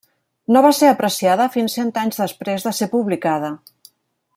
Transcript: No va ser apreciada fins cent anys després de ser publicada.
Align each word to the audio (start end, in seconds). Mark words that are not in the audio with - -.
No 0.55 0.63
va 0.65 0.71
ser 0.77 0.87
apreciada 0.93 1.47
fins 1.57 1.77
cent 1.81 1.93
anys 2.05 2.19
després 2.25 2.69
de 2.69 2.77
ser 2.79 2.89
publicada. 2.97 3.57